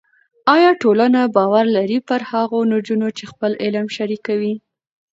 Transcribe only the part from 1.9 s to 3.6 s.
پر هغو نجونو چې خپل